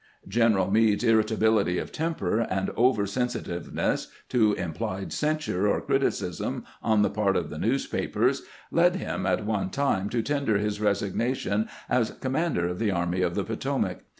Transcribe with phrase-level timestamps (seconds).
[0.27, 7.03] General Meade's irritability of temper, and over sen sitiveness to implied censure or criticism on
[7.03, 8.41] the part of the newspapers,
[8.71, 13.21] led him at one time to tender his resig nation as commander of the Army
[13.21, 13.99] of the Potomac.